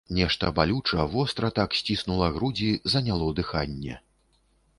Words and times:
Нешта 0.17 0.47
балюча, 0.59 1.03
востра 1.11 1.51
так 1.59 1.77
сціснула 1.81 2.31
грудзі, 2.39 2.71
заняло 2.95 3.33
дыханне. 3.43 4.01